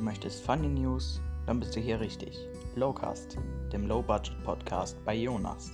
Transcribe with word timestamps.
möchtest 0.00 0.44
Funny 0.44 0.68
News, 0.68 1.20
dann 1.46 1.60
bist 1.60 1.76
du 1.76 1.80
hier 1.80 2.00
richtig. 2.00 2.38
Lowcast, 2.76 3.36
dem 3.72 3.86
Low 3.86 4.02
Budget 4.02 4.42
Podcast 4.44 4.96
bei 5.04 5.14
Jonas. 5.14 5.70